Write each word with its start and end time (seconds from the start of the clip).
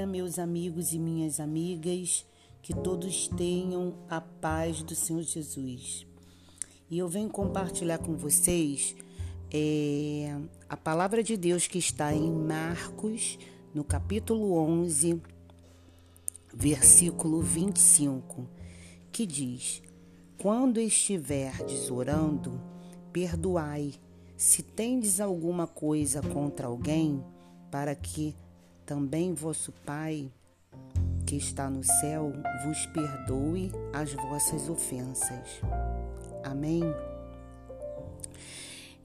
dia, 0.00 0.06
meus 0.06 0.38
amigos 0.38 0.92
e 0.92 0.98
minhas 0.98 1.40
amigas. 1.40 2.24
Que 2.62 2.74
todos 2.74 3.28
tenham 3.28 3.94
a 4.08 4.20
paz 4.20 4.82
do 4.82 4.94
Senhor 4.94 5.22
Jesus. 5.22 6.06
E 6.90 6.98
eu 6.98 7.08
venho 7.08 7.28
compartilhar 7.28 7.98
com 7.98 8.14
vocês 8.16 8.94
é, 9.52 10.38
a 10.68 10.76
palavra 10.76 11.22
de 11.22 11.36
Deus 11.36 11.66
que 11.66 11.78
está 11.78 12.14
em 12.14 12.30
Marcos, 12.30 13.38
no 13.74 13.82
capítulo 13.82 14.52
11, 14.52 15.20
versículo 16.52 17.40
25, 17.40 18.46
que 19.10 19.24
diz: 19.24 19.82
Quando 20.36 20.80
estiverdes 20.80 21.90
orando, 21.90 22.60
perdoai, 23.10 23.94
se 24.36 24.62
tendes 24.62 25.18
alguma 25.18 25.66
coisa 25.66 26.20
contra 26.20 26.66
alguém, 26.66 27.24
para 27.70 27.94
que 27.94 28.34
também 28.90 29.32
vosso 29.34 29.70
Pai, 29.86 30.28
que 31.24 31.36
está 31.36 31.70
no 31.70 31.80
céu, 31.84 32.32
vos 32.64 32.86
perdoe 32.86 33.70
as 33.92 34.12
vossas 34.14 34.68
ofensas. 34.68 35.60
Amém? 36.42 36.82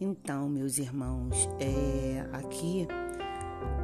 Então, 0.00 0.48
meus 0.48 0.78
irmãos, 0.78 1.48
é, 1.58 2.24
aqui 2.32 2.86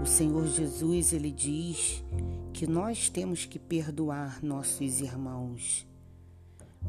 o 0.00 0.06
Senhor 0.06 0.46
Jesus 0.46 1.12
ele 1.12 1.32
diz 1.32 2.04
que 2.52 2.64
nós 2.64 3.08
temos 3.08 3.44
que 3.44 3.58
perdoar 3.58 4.38
nossos 4.40 5.00
irmãos. 5.00 5.84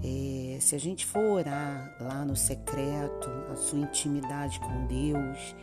É, 0.04 0.60
se 0.62 0.76
a 0.76 0.80
gente 0.80 1.04
for 1.04 1.24
orar 1.24 1.98
lá 2.00 2.24
no 2.24 2.36
secreto, 2.36 3.28
a 3.52 3.56
sua 3.56 3.80
intimidade 3.80 4.60
com 4.60 4.86
Deus, 4.86 5.56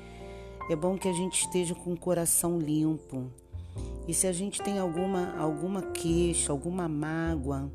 é 0.68 0.74
bom 0.74 0.98
que 0.98 1.06
a 1.06 1.12
gente 1.12 1.42
esteja 1.42 1.76
com 1.76 1.92
o 1.92 1.96
coração 1.96 2.59
limpo. 2.59 3.30
E 4.07 4.15
se 4.15 4.26
a 4.26 4.32
gente 4.32 4.62
tem 4.62 4.79
alguma, 4.79 5.37
alguma 5.37 5.82
queixa, 5.82 6.52
alguma 6.52 6.88
mágoa, 6.88 7.73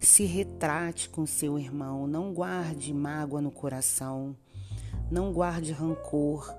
se 0.00 0.24
retrate 0.24 1.08
com 1.08 1.26
seu 1.26 1.58
irmão. 1.58 2.06
Não 2.06 2.32
guarde 2.32 2.92
mágoa 2.92 3.40
no 3.40 3.50
coração. 3.50 4.36
Não 5.10 5.32
guarde 5.32 5.72
rancor. 5.72 6.54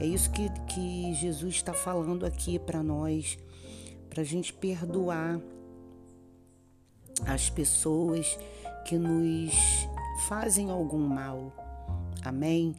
É 0.00 0.06
isso 0.06 0.30
que, 0.30 0.48
que 0.66 1.14
Jesus 1.14 1.56
está 1.56 1.72
falando 1.72 2.26
aqui 2.26 2.58
para 2.58 2.82
nós, 2.82 3.38
para 4.10 4.22
a 4.22 4.24
gente 4.24 4.52
perdoar 4.52 5.40
as 7.24 7.48
pessoas 7.48 8.38
que 8.84 8.98
nos 8.98 9.54
fazem 10.28 10.70
algum 10.70 11.06
mal. 11.06 11.52
Amém? 12.24 12.74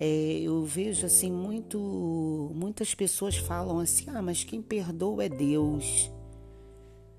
É, 0.00 0.40
eu 0.40 0.64
vejo 0.64 1.04
assim 1.04 1.30
muito, 1.30 2.52
muitas 2.54 2.94
pessoas 2.94 3.36
falam 3.36 3.80
assim, 3.80 4.04
ah, 4.08 4.22
mas 4.22 4.44
quem 4.44 4.62
perdoa 4.62 5.24
é 5.24 5.28
Deus. 5.28 6.08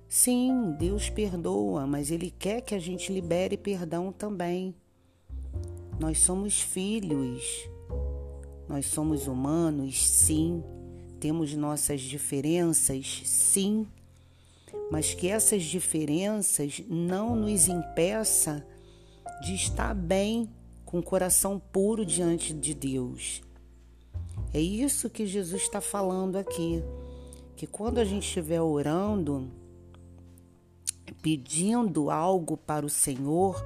Sim, 0.08 0.74
Deus 0.78 1.10
perdoa, 1.10 1.86
mas 1.86 2.10
Ele 2.10 2.30
quer 2.30 2.62
que 2.62 2.74
a 2.74 2.78
gente 2.78 3.12
libere 3.12 3.56
perdão 3.56 4.10
também. 4.10 4.74
Nós 6.00 6.20
somos 6.20 6.62
filhos, 6.62 7.68
nós 8.66 8.86
somos 8.86 9.26
humanos, 9.26 10.00
sim, 10.08 10.64
temos 11.20 11.54
nossas 11.54 12.00
diferenças, 12.00 13.22
sim, 13.26 13.86
mas 14.90 15.12
que 15.12 15.28
essas 15.28 15.62
diferenças 15.62 16.82
não 16.88 17.36
nos 17.36 17.68
impeça 17.68 18.66
de 19.42 19.54
estar 19.54 19.94
bem 19.94 20.48
com 20.90 20.98
o 20.98 21.02
coração 21.02 21.60
puro 21.72 22.04
diante 22.04 22.52
de 22.52 22.74
Deus. 22.74 23.42
É 24.52 24.60
isso 24.60 25.08
que 25.08 25.24
Jesus 25.24 25.62
está 25.62 25.80
falando 25.80 26.34
aqui. 26.34 26.82
Que 27.54 27.64
quando 27.64 27.98
a 27.98 28.04
gente 28.04 28.26
estiver 28.26 28.60
orando, 28.60 29.48
pedindo 31.22 32.10
algo 32.10 32.56
para 32.56 32.84
o 32.84 32.90
Senhor, 32.90 33.64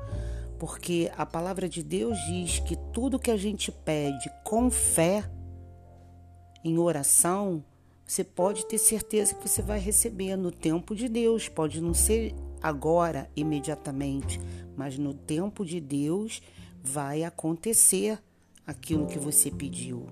porque 0.58 1.10
a 1.16 1.24
palavra 1.24 1.66
de 1.66 1.82
Deus 1.82 2.18
diz 2.26 2.58
que 2.58 2.76
tudo 2.92 3.18
que 3.18 3.30
a 3.30 3.36
gente 3.38 3.72
pede 3.72 4.30
com 4.44 4.70
fé, 4.70 5.24
em 6.62 6.78
oração, 6.78 7.64
você 8.06 8.22
pode 8.22 8.66
ter 8.66 8.78
certeza 8.78 9.34
que 9.34 9.48
você 9.48 9.62
vai 9.62 9.78
receber 9.78 10.36
no 10.36 10.50
tempo 10.50 10.94
de 10.94 11.08
Deus. 11.08 11.48
Pode 11.48 11.80
não 11.80 11.94
ser 11.94 12.34
agora, 12.62 13.30
imediatamente, 13.34 14.38
mas 14.76 14.98
no 14.98 15.14
tempo 15.14 15.64
de 15.64 15.80
Deus 15.80 16.42
vai 16.84 17.24
acontecer 17.24 18.22
aquilo 18.66 19.06
que 19.06 19.18
você 19.18 19.50
pediu. 19.50 20.06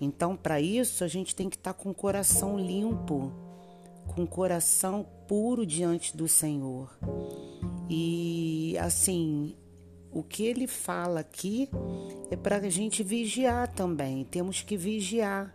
Então, 0.00 0.34
para 0.34 0.60
isso, 0.60 1.04
a 1.04 1.08
gente 1.08 1.36
tem 1.36 1.48
que 1.50 1.56
estar 1.56 1.74
tá 1.74 1.78
com 1.78 1.90
o 1.90 1.94
coração 1.94 2.58
limpo, 2.58 3.30
com 4.14 4.24
o 4.24 4.26
coração 4.26 5.06
puro 5.28 5.66
diante 5.66 6.16
do 6.16 6.26
Senhor. 6.26 6.98
E 7.88 8.76
assim, 8.80 9.54
o 10.10 10.22
que 10.22 10.44
ele 10.44 10.66
fala 10.66 11.20
aqui 11.20 11.68
é 12.30 12.36
para 12.36 12.56
a 12.56 12.70
gente 12.70 13.02
vigiar 13.02 13.68
também. 13.68 14.24
Temos 14.24 14.62
que 14.62 14.76
vigiar. 14.76 15.54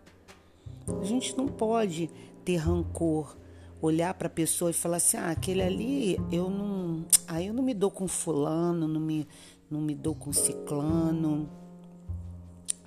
A 1.00 1.04
gente 1.04 1.36
não 1.36 1.46
pode 1.46 2.08
ter 2.44 2.56
rancor, 2.56 3.36
olhar 3.82 4.14
para 4.14 4.28
a 4.28 4.30
pessoa 4.30 4.70
e 4.70 4.74
falar 4.74 4.96
assim: 4.96 5.16
ah, 5.18 5.30
aquele 5.30 5.62
ali 5.62 6.18
eu 6.32 6.48
não, 6.48 7.04
aí 7.26 7.48
eu 7.48 7.52
não 7.54 7.62
me 7.62 7.74
dou 7.74 7.90
com 7.90 8.08
fulano, 8.08 8.88
não 8.88 9.00
me, 9.00 9.28
não 9.70 9.80
me 9.80 9.94
dou 9.94 10.14
com 10.14 10.32
ciclano, 10.32 11.48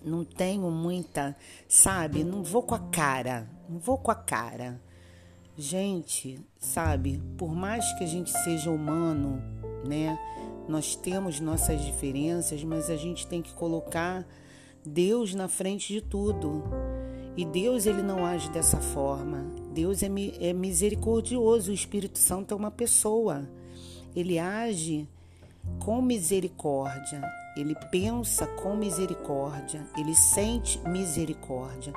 não 0.04 0.24
tenho 0.24 0.70
muita, 0.72 1.36
sabe? 1.68 2.24
Não 2.24 2.44
vou 2.44 2.64
com 2.64 2.76
a 2.76 2.80
cara, 2.80 3.48
não 3.70 3.80
vou 3.80 3.98
com 3.98 4.12
a 4.12 4.16
cara. 4.16 4.82
Gente, 5.58 6.40
sabe, 6.58 7.22
por 7.38 7.54
mais 7.54 7.86
que 7.98 8.04
a 8.04 8.08
gente 8.08 8.32
seja 8.44 8.72
humano, 8.72 9.42
né? 9.88 10.18
Nós 10.68 10.96
temos 10.96 11.40
nossas 11.40 11.84
diferenças, 11.84 12.64
mas 12.64 12.90
a 12.90 12.96
gente 12.96 13.28
tem 13.28 13.42
que 13.42 13.54
colocar 13.54 14.26
Deus 14.86 15.36
na 15.36 15.48
frente 15.48 15.94
de 15.94 16.02
tudo. 16.02 16.64
E 17.36 17.46
Deus 17.46 17.86
ele 17.86 18.02
não 18.02 18.26
age 18.26 18.50
dessa 18.50 18.78
forma. 18.78 19.46
Deus 19.74 20.04
é, 20.04 20.10
é 20.40 20.54
misericordioso. 20.54 21.72
O 21.72 21.74
Espírito 21.74 22.20
Santo 22.20 22.54
é 22.54 22.58
uma 22.58 22.72
pessoa. 22.72 23.48
Ele 24.16 24.38
age 24.38 25.08
com 25.80 26.02
misericórdia, 26.02 27.22
ele 27.56 27.76
pensa 27.92 28.48
com 28.48 28.76
misericórdia, 28.76 29.86
ele 29.98 30.16
sente 30.16 30.80
misericórdia. 30.88 31.94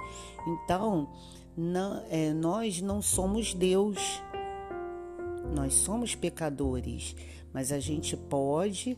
Então, 0.47 1.09
não, 1.57 2.03
é, 2.11 2.33
nós 2.33 2.81
não 2.81 3.01
somos 3.01 3.55
Deus, 3.55 4.23
nós 5.55 5.75
somos 5.75 6.15
pecadores, 6.15 7.15
mas 7.53 7.71
a 7.71 7.79
gente 7.79 8.17
pode 8.17 8.97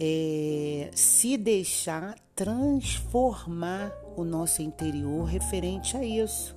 é, 0.00 0.90
se 0.94 1.36
deixar 1.36 2.16
transformar 2.34 3.92
o 4.16 4.24
nosso 4.24 4.62
interior 4.62 5.24
referente 5.24 5.96
a 5.96 6.04
isso. 6.04 6.56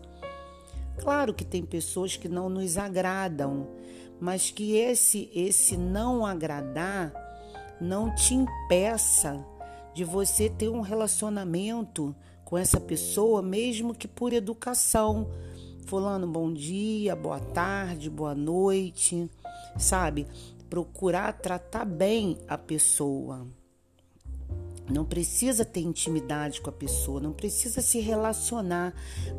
Claro 0.97 1.33
que 1.33 1.45
tem 1.45 1.63
pessoas 1.63 2.17
que 2.17 2.27
não 2.27 2.49
nos 2.49 2.77
agradam, 2.77 3.67
mas 4.19 4.49
que 4.49 4.75
esse 4.75 5.29
esse 5.35 5.77
não 5.77 6.25
agradar 6.25 7.26
não 7.79 8.13
te 8.13 8.33
impeça 8.33 9.45
de 9.93 10.03
você 10.03 10.49
ter 10.49 10.69
um 10.69 10.81
relacionamento 10.81 12.15
com 12.45 12.57
essa 12.57 12.79
pessoa, 12.79 13.41
mesmo 13.41 13.93
que 13.93 14.07
por 14.07 14.31
educação. 14.33 15.27
Fulano, 15.85 16.27
bom 16.27 16.53
dia, 16.53 17.15
boa 17.15 17.39
tarde, 17.39 18.09
boa 18.09 18.35
noite, 18.35 19.29
sabe? 19.77 20.27
Procurar 20.69 21.33
tratar 21.33 21.85
bem 21.85 22.37
a 22.47 22.57
pessoa. 22.57 23.47
Não 24.89 25.03
precisa 25.03 25.65
ter 25.65 25.81
intimidade 25.81 26.61
com 26.61 26.69
a 26.69 26.73
pessoa, 26.73 27.19
não 27.19 27.33
precisa 27.33 27.81
se 27.81 27.99
relacionar, 27.99 28.93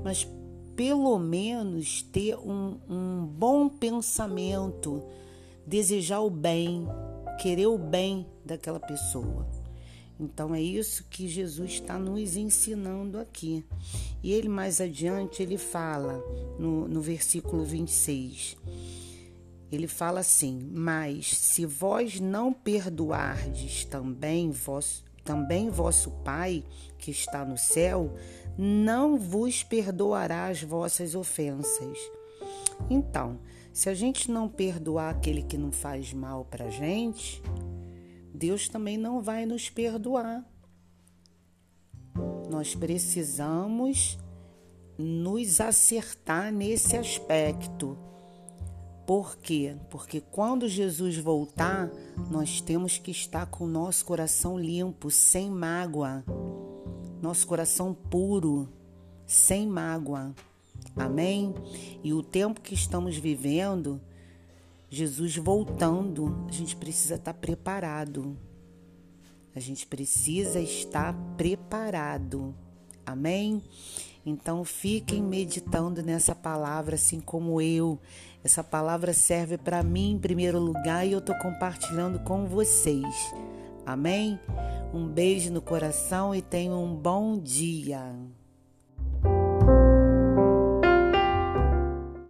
mas 0.04 0.26
pelo 0.76 1.18
menos 1.18 2.02
ter 2.02 2.36
um, 2.36 2.78
um 2.88 3.26
bom 3.26 3.68
pensamento, 3.68 5.02
desejar 5.66 6.20
o 6.20 6.30
bem, 6.30 6.86
querer 7.38 7.66
o 7.66 7.78
bem 7.78 8.26
daquela 8.44 8.80
pessoa. 8.80 9.48
Então 10.20 10.52
é 10.52 10.60
isso 10.60 11.04
que 11.08 11.28
Jesus 11.28 11.74
está 11.74 11.96
nos 11.96 12.36
ensinando 12.36 13.18
aqui. 13.18 13.64
E 14.22 14.32
ele 14.32 14.48
mais 14.48 14.80
adiante 14.80 15.42
ele 15.42 15.56
fala 15.56 16.18
no, 16.58 16.88
no 16.88 17.00
versículo 17.00 17.64
26. 17.64 18.56
Ele 19.70 19.86
fala 19.86 20.20
assim: 20.20 20.68
Mas 20.72 21.36
se 21.36 21.64
vós 21.64 22.18
não 22.18 22.52
perdoardes 22.52 23.84
também 23.84 24.50
vosso, 24.50 25.04
também 25.24 25.70
vosso 25.70 26.10
Pai 26.24 26.64
que 26.98 27.12
está 27.12 27.44
no 27.44 27.56
céu, 27.56 28.12
não 28.56 29.16
vos 29.16 29.62
perdoará 29.62 30.46
as 30.46 30.62
vossas 30.62 31.14
ofensas. 31.14 31.96
Então, 32.90 33.38
se 33.78 33.88
a 33.88 33.94
gente 33.94 34.28
não 34.28 34.48
perdoar 34.48 35.10
aquele 35.10 35.40
que 35.40 35.56
não 35.56 35.70
faz 35.70 36.12
mal 36.12 36.44
para 36.44 36.68
gente, 36.68 37.40
Deus 38.34 38.68
também 38.68 38.98
não 38.98 39.22
vai 39.22 39.46
nos 39.46 39.70
perdoar. 39.70 40.44
Nós 42.50 42.74
precisamos 42.74 44.18
nos 44.98 45.60
acertar 45.60 46.52
nesse 46.52 46.96
aspecto. 46.96 47.96
Por 49.06 49.36
quê? 49.36 49.76
Porque 49.90 50.20
quando 50.20 50.66
Jesus 50.66 51.16
voltar, 51.16 51.88
nós 52.32 52.60
temos 52.60 52.98
que 52.98 53.12
estar 53.12 53.46
com 53.46 53.62
o 53.62 53.68
nosso 53.68 54.04
coração 54.04 54.58
limpo, 54.58 55.08
sem 55.08 55.48
mágoa, 55.48 56.24
nosso 57.22 57.46
coração 57.46 57.94
puro, 57.94 58.68
sem 59.24 59.68
mágoa. 59.68 60.34
Amém? 60.98 61.54
E 62.02 62.12
o 62.12 62.22
tempo 62.22 62.60
que 62.60 62.74
estamos 62.74 63.16
vivendo, 63.16 64.00
Jesus 64.90 65.36
voltando, 65.36 66.44
a 66.48 66.52
gente 66.52 66.76
precisa 66.76 67.14
estar 67.14 67.34
preparado. 67.34 68.36
A 69.54 69.60
gente 69.60 69.86
precisa 69.86 70.60
estar 70.60 71.14
preparado. 71.36 72.54
Amém? 73.04 73.62
Então 74.24 74.64
fiquem 74.64 75.22
meditando 75.22 76.02
nessa 76.02 76.34
palavra, 76.34 76.96
assim 76.96 77.20
como 77.20 77.60
eu. 77.60 77.98
Essa 78.44 78.62
palavra 78.62 79.12
serve 79.12 79.56
para 79.56 79.82
mim 79.82 80.12
em 80.12 80.18
primeiro 80.18 80.58
lugar 80.58 81.06
e 81.06 81.12
eu 81.12 81.18
estou 81.18 81.34
compartilhando 81.38 82.18
com 82.20 82.46
vocês. 82.46 83.32
Amém? 83.86 84.38
Um 84.92 85.06
beijo 85.08 85.50
no 85.50 85.62
coração 85.62 86.34
e 86.34 86.42
tenham 86.42 86.84
um 86.84 86.94
bom 86.94 87.38
dia. 87.38 88.14